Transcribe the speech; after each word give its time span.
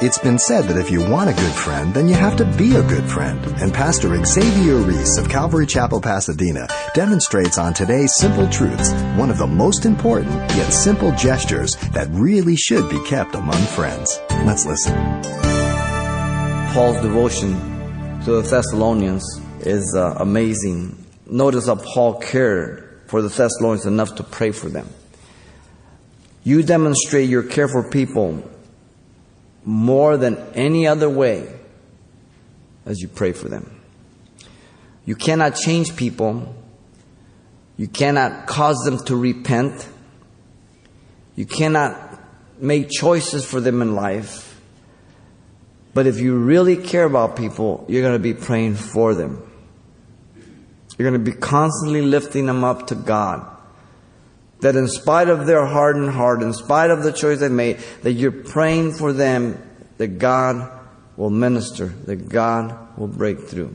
It's 0.00 0.18
been 0.18 0.38
said 0.38 0.66
that 0.66 0.76
if 0.76 0.92
you 0.92 1.00
want 1.10 1.28
a 1.28 1.32
good 1.32 1.52
friend, 1.52 1.92
then 1.92 2.08
you 2.08 2.14
have 2.14 2.36
to 2.36 2.44
be 2.44 2.76
a 2.76 2.84
good 2.84 3.10
friend. 3.10 3.44
And 3.60 3.74
Pastor 3.74 4.24
Xavier 4.24 4.76
Reese 4.76 5.18
of 5.18 5.28
Calvary 5.28 5.66
Chapel, 5.66 6.00
Pasadena 6.00 6.68
demonstrates 6.94 7.58
on 7.58 7.74
today's 7.74 8.14
Simple 8.14 8.48
Truths 8.48 8.92
one 9.16 9.28
of 9.28 9.38
the 9.38 9.46
most 9.48 9.86
important 9.86 10.30
yet 10.54 10.70
simple 10.70 11.10
gestures 11.16 11.74
that 11.94 12.06
really 12.12 12.54
should 12.54 12.88
be 12.88 13.02
kept 13.06 13.34
among 13.34 13.60
friends. 13.74 14.20
Let's 14.46 14.64
listen. 14.64 14.94
Paul's 16.72 17.02
devotion 17.02 17.54
to 18.22 18.40
the 18.40 18.42
Thessalonians 18.42 19.24
is 19.62 19.96
uh, 19.96 20.14
amazing. 20.20 21.04
Notice 21.26 21.66
how 21.66 21.74
Paul 21.74 22.20
cared 22.20 23.02
for 23.08 23.20
the 23.20 23.30
Thessalonians 23.30 23.84
enough 23.84 24.14
to 24.14 24.22
pray 24.22 24.52
for 24.52 24.68
them. 24.68 24.88
You 26.44 26.62
demonstrate 26.62 27.28
your 27.28 27.42
care 27.42 27.66
for 27.66 27.90
people 27.90 28.48
more 29.64 30.16
than 30.16 30.36
any 30.54 30.86
other 30.86 31.08
way 31.08 31.52
as 32.86 33.00
you 33.00 33.08
pray 33.08 33.32
for 33.32 33.48
them. 33.48 33.80
You 35.04 35.14
cannot 35.14 35.56
change 35.56 35.96
people. 35.96 36.54
You 37.76 37.88
cannot 37.88 38.46
cause 38.46 38.78
them 38.84 38.98
to 39.06 39.16
repent. 39.16 39.88
You 41.36 41.46
cannot 41.46 42.20
make 42.60 42.90
choices 42.90 43.44
for 43.44 43.60
them 43.60 43.82
in 43.82 43.94
life. 43.94 44.60
But 45.94 46.06
if 46.06 46.20
you 46.20 46.36
really 46.36 46.76
care 46.76 47.04
about 47.04 47.36
people, 47.36 47.84
you're 47.88 48.02
going 48.02 48.14
to 48.14 48.18
be 48.18 48.34
praying 48.34 48.74
for 48.74 49.14
them. 49.14 49.42
You're 50.96 51.10
going 51.10 51.24
to 51.24 51.30
be 51.30 51.36
constantly 51.36 52.02
lifting 52.02 52.46
them 52.46 52.64
up 52.64 52.88
to 52.88 52.94
God. 52.94 53.57
That 54.60 54.76
in 54.76 54.88
spite 54.88 55.28
of 55.28 55.46
their 55.46 55.66
hardened 55.66 56.10
heart, 56.10 56.42
in 56.42 56.52
spite 56.52 56.90
of 56.90 57.02
the 57.02 57.12
choice 57.12 57.40
they 57.40 57.48
made, 57.48 57.78
that 58.02 58.12
you're 58.12 58.32
praying 58.32 58.92
for 58.92 59.12
them, 59.12 59.62
that 59.98 60.18
God 60.18 60.70
will 61.16 61.30
minister, 61.30 61.86
that 62.06 62.28
God 62.28 62.98
will 62.98 63.08
break 63.08 63.40
through. 63.40 63.74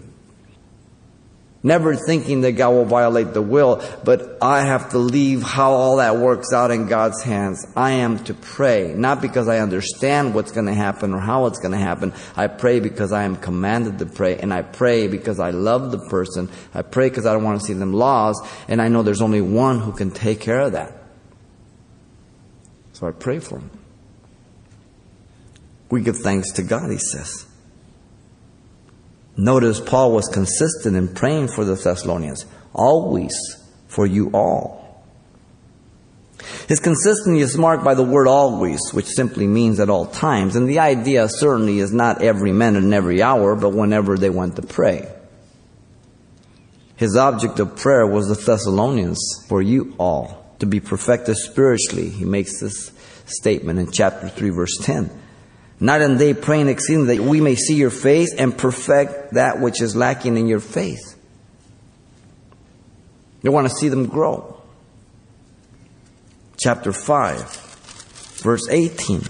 Never 1.66 1.95
thinking 1.95 2.42
that 2.42 2.52
God 2.52 2.72
will 2.72 2.83
violate 2.83 3.33
the 3.33 3.42
will, 3.42 3.81
but 4.03 4.38
I 4.42 4.66
have 4.66 4.89
to 4.89 4.97
leave 4.97 5.42
how 5.42 5.72
all 5.72 5.95
that 5.97 6.17
works 6.17 6.52
out 6.52 6.72
in 6.72 6.88
God's 6.88 7.22
hands. 7.22 7.66
I 7.73 7.92
am 7.92 8.22
to 8.25 8.33
pray, 8.33 8.94
not 8.94 9.22
because 9.22 9.47
I 9.47 9.59
understand 9.59 10.36
what's 10.36 10.52
going 10.52 10.66
to 10.66 10.73
happen 10.73 11.14
or 11.14 11.22
how 11.22 11.45
it's 11.45 11.59
going 11.59 11.72
to 11.72 11.78
happen. 11.78 12.11
I 12.36 12.47
pray 12.47 12.81
because 12.81 13.14
I 13.14 13.23
am 13.23 13.38
commanded 13.38 14.00
to 14.00 14.05
pray, 14.05 14.38
and 14.38 14.53
I 14.53 14.61
pray 14.61 15.08
because 15.08 15.39
I 15.39 15.52
love 15.52 15.92
the 15.92 16.00
person. 16.09 16.50
I 16.73 16.81
pray 16.81 17.08
because 17.08 17.25
I 17.25 17.31
don't 17.31 17.45
want 17.45 17.61
to 17.61 17.66
see 17.66 17.73
them 17.73 17.94
lost, 17.94 18.45
and 18.67 18.81
I 18.81 18.89
know 18.89 19.02
there's 19.02 19.22
only 19.22 19.42
one 19.42 19.80
who 19.80 19.94
can 19.94 20.11
take 20.11 20.42
care 20.42 20.59
of 20.59 20.73
that. 20.73 20.94
So 22.92 23.08
I 23.08 23.11
pray 23.11 23.39
for 23.39 23.59
them. 23.59 23.72
We 25.89 26.02
give 26.02 26.17
thanks 26.17 26.52
to 26.53 26.64
God, 26.64 26.92
he 26.92 26.98
says. 26.98 27.45
Notice 29.36 29.80
Paul 29.80 30.12
was 30.12 30.28
consistent 30.28 30.95
in 30.95 31.08
praying 31.08 31.48
for 31.48 31.66
the 31.66 31.76
Thessalonians, 31.76 32.45
always 32.73 33.36
for 33.88 34.06
you 34.06 34.30
all. 34.34 34.84
His 36.67 36.80
consistency 36.80 37.42
is 37.42 37.58
marked 37.58 37.84
by 37.84 37.94
the 37.94 38.04
word 38.04 38.28
always, 38.28 38.80
which 38.92 39.06
simply 39.06 39.48
means 39.48 39.80
at 39.80 39.89
all 39.89 40.06
times. 40.06 40.56
And 40.56 40.67
the 40.67 40.80
idea 40.80 41.28
certainly 41.30 41.80
is 41.80 41.92
not 41.92 42.22
every 42.22 42.52
minute 42.52 42.84
and 42.84 42.94
every 42.94 43.22
hour, 43.22 43.56
but 43.56 43.70
whenever 43.70 44.17
they 44.17 44.30
went 44.30 44.56
to 44.58 44.61
pray. 44.61 45.11
His 46.95 47.16
object 47.16 47.59
of 47.59 47.76
prayer 47.76 48.06
was 48.06 48.28
the 48.28 48.36
Thessalonians, 48.36 49.20
for 49.48 49.61
you 49.61 49.95
all, 49.98 50.56
to 50.59 50.66
be 50.66 50.80
perfected 50.80 51.38
spiritually. 51.38 52.09
He 52.09 52.26
makes 52.26 52.59
this 52.59 52.92
statement 53.26 53.80
in 53.80 53.92
chapter 53.92 54.30
3, 54.30 54.50
verse 54.50 54.78
10. 54.81 55.23
Night 55.84 56.02
and 56.02 56.17
day 56.17 56.34
praying 56.34 56.70
exceedingly 56.70 57.17
that 57.17 57.23
we 57.23 57.42
may 57.42 57.56
see 57.56 57.76
your 57.76 57.89
face 57.89 58.34
and 58.34 58.58
perfect 58.58 59.34
that 59.34 59.59
which 59.59 59.81
is 59.81 59.98
lacking 59.98 60.38
in 60.38 60.48
your 60.48 60.62
faith. 60.62 61.20
You 63.42 63.52
want 63.52 63.67
to 63.67 63.76
see 63.76 63.89
them 63.89 64.05
grow. 64.05 64.61
Chapter 66.55 66.94
5, 66.94 68.38
verse 68.44 68.70
18. 68.70 69.23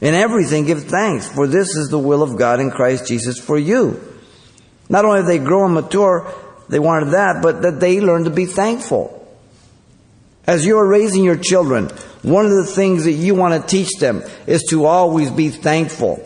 In 0.00 0.14
everything 0.14 0.66
give 0.66 0.82
thanks, 0.82 1.28
for 1.28 1.46
this 1.46 1.76
is 1.76 1.90
the 1.90 1.98
will 2.00 2.24
of 2.24 2.36
God 2.36 2.58
in 2.58 2.72
Christ 2.72 3.06
Jesus 3.06 3.38
for 3.38 3.56
you. 3.56 4.02
Not 4.88 5.04
only 5.04 5.22
they 5.22 5.38
grow 5.38 5.64
and 5.64 5.74
mature, 5.74 6.34
they 6.68 6.80
wanted 6.80 7.12
that, 7.12 7.40
but 7.40 7.62
that 7.62 7.78
they 7.78 8.00
learn 8.00 8.24
to 8.24 8.30
be 8.30 8.46
thankful. 8.46 9.14
As 10.44 10.66
you 10.66 10.76
are 10.78 10.88
raising 10.88 11.22
your 11.22 11.36
children, 11.36 11.88
one 12.22 12.46
of 12.46 12.52
the 12.52 12.64
things 12.64 13.04
that 13.04 13.12
you 13.12 13.34
want 13.34 13.60
to 13.60 13.68
teach 13.68 13.98
them 13.98 14.22
is 14.46 14.62
to 14.70 14.86
always 14.86 15.30
be 15.30 15.50
thankful, 15.50 16.16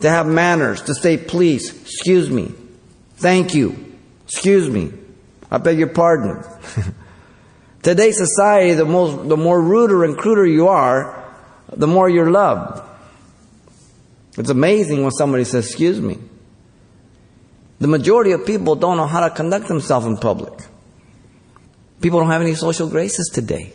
to 0.00 0.10
have 0.10 0.26
manners, 0.26 0.82
to 0.82 0.94
say 0.94 1.16
please, 1.16 1.82
excuse 1.82 2.30
me, 2.30 2.52
thank 3.16 3.54
you, 3.54 3.96
excuse 4.26 4.68
me, 4.68 4.92
I 5.50 5.58
beg 5.58 5.78
your 5.78 5.88
pardon. 5.88 6.42
Today's 7.82 8.16
society, 8.16 8.72
the, 8.72 8.86
most, 8.86 9.28
the 9.28 9.36
more 9.36 9.60
ruder 9.60 10.04
and 10.04 10.16
cruder 10.16 10.46
you 10.46 10.68
are, 10.68 11.22
the 11.68 11.86
more 11.86 12.08
you're 12.08 12.30
loved. 12.30 12.82
It's 14.36 14.50
amazing 14.50 15.02
when 15.02 15.12
somebody 15.12 15.44
says, 15.44 15.66
excuse 15.66 16.00
me. 16.00 16.18
The 17.78 17.86
majority 17.86 18.32
of 18.32 18.46
people 18.46 18.74
don't 18.74 18.96
know 18.96 19.06
how 19.06 19.28
to 19.28 19.34
conduct 19.34 19.68
themselves 19.68 20.06
in 20.06 20.16
public. 20.16 20.54
People 22.00 22.20
don't 22.20 22.30
have 22.30 22.42
any 22.42 22.54
social 22.54 22.88
graces 22.88 23.30
today. 23.32 23.72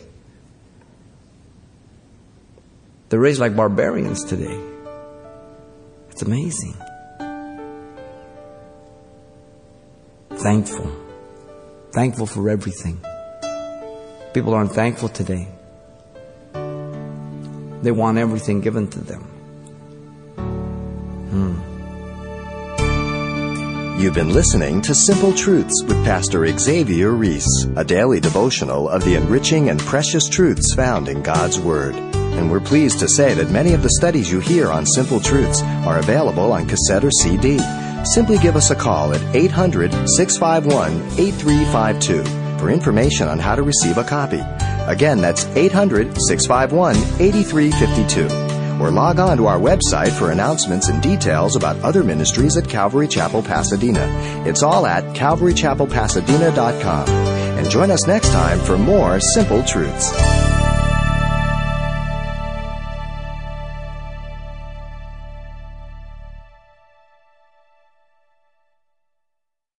They're 3.10 3.18
raised 3.18 3.40
like 3.40 3.56
barbarians 3.56 4.24
today. 4.24 4.56
It's 6.10 6.22
amazing. 6.22 6.76
Thankful. 10.30 10.92
Thankful 11.90 12.26
for 12.26 12.48
everything. 12.48 13.00
People 14.32 14.54
aren't 14.54 14.70
thankful 14.70 15.08
today. 15.08 15.48
They 17.82 17.90
want 17.90 18.18
everything 18.18 18.60
given 18.60 18.86
to 18.90 19.00
them. 19.00 19.22
Hmm. 21.30 21.56
You've 24.00 24.14
been 24.14 24.32
listening 24.32 24.82
to 24.82 24.94
Simple 24.94 25.32
Truths 25.32 25.82
with 25.82 25.96
Pastor 26.04 26.46
Xavier 26.56 27.10
Reese, 27.10 27.66
a 27.76 27.84
daily 27.84 28.20
devotional 28.20 28.88
of 28.88 29.04
the 29.04 29.16
enriching 29.16 29.68
and 29.68 29.80
precious 29.80 30.28
truths 30.28 30.74
found 30.74 31.08
in 31.08 31.22
God's 31.22 31.58
Word. 31.58 32.09
And 32.40 32.50
we're 32.50 32.58
pleased 32.58 32.98
to 33.00 33.08
say 33.08 33.34
that 33.34 33.50
many 33.50 33.74
of 33.74 33.82
the 33.82 33.90
studies 33.98 34.32
you 34.32 34.40
hear 34.40 34.72
on 34.72 34.86
Simple 34.86 35.20
Truths 35.20 35.60
are 35.86 35.98
available 35.98 36.52
on 36.52 36.66
cassette 36.66 37.04
or 37.04 37.10
CD. 37.10 37.60
Simply 38.02 38.38
give 38.38 38.56
us 38.56 38.70
a 38.70 38.74
call 38.74 39.12
at 39.12 39.22
800 39.36 39.92
651 40.16 40.90
8352 41.18 42.24
for 42.58 42.70
information 42.70 43.28
on 43.28 43.38
how 43.38 43.54
to 43.54 43.62
receive 43.62 43.98
a 43.98 44.04
copy. 44.04 44.40
Again, 44.86 45.20
that's 45.20 45.44
800 45.54 46.16
651 46.18 46.96
8352 47.20 48.82
or 48.82 48.90
log 48.90 49.18
on 49.18 49.36
to 49.36 49.44
our 49.44 49.58
website 49.58 50.18
for 50.18 50.30
announcements 50.30 50.88
and 50.88 51.02
details 51.02 51.56
about 51.56 51.78
other 51.80 52.02
ministries 52.02 52.56
at 52.56 52.66
Calvary 52.66 53.06
Chapel, 53.06 53.42
Pasadena. 53.42 54.06
It's 54.46 54.62
all 54.62 54.86
at 54.86 55.04
calvarychapelpasadena.com. 55.14 57.08
And 57.10 57.68
join 57.68 57.90
us 57.90 58.06
next 58.06 58.32
time 58.32 58.58
for 58.60 58.78
more 58.78 59.20
Simple 59.20 59.62
Truths. 59.62 60.49